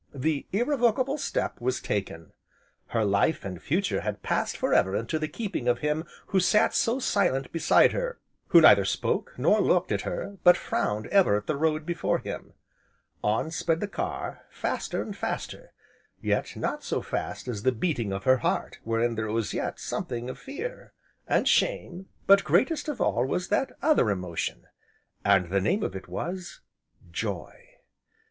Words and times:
the 0.15 0.47
irrevocable 0.51 1.19
step 1.19 1.61
was 1.61 1.79
taken! 1.79 2.31
Her 2.87 3.05
life 3.05 3.45
and 3.45 3.61
future 3.61 4.01
had 4.01 4.23
passed 4.23 4.57
for 4.57 4.73
ever 4.73 4.95
into 4.95 5.19
the 5.19 5.27
keeping 5.27 5.67
of 5.67 5.77
him 5.77 6.05
who 6.25 6.39
sat 6.39 6.73
so 6.73 6.97
silent 6.97 7.51
beside 7.51 7.91
her, 7.91 8.19
who 8.47 8.61
neither 8.61 8.83
spoke, 8.83 9.35
nor 9.37 9.61
looked 9.61 9.91
at 9.91 10.01
her, 10.01 10.39
but 10.43 10.57
frowned 10.57 11.05
ever 11.09 11.37
at 11.37 11.45
the 11.45 11.55
road 11.55 11.85
before 11.85 12.17
him. 12.17 12.53
On 13.23 13.51
sped 13.51 13.79
the 13.79 13.87
car, 13.87 14.47
faster, 14.49 15.03
and 15.03 15.15
faster, 15.15 15.71
yet 16.19 16.55
not 16.55 16.83
so 16.83 17.03
fast 17.03 17.47
as 17.47 17.61
the 17.61 17.71
beating 17.71 18.11
of 18.11 18.23
her 18.23 18.37
heart 18.37 18.79
wherein 18.83 19.13
there 19.13 19.27
was 19.29 19.53
yet 19.53 19.79
something 19.79 20.31
of 20.31 20.39
fear, 20.39 20.93
and 21.27 21.47
shame, 21.47 22.07
but 22.25 22.43
greatest 22.43 22.87
of 22.89 22.99
all 23.01 23.23
was 23.23 23.49
that 23.49 23.71
other 23.83 24.09
emotion, 24.09 24.65
and 25.23 25.51
the 25.51 25.61
name 25.61 25.83
of 25.83 25.95
it 25.95 26.07
was 26.07 26.59
Joy. 27.11 27.53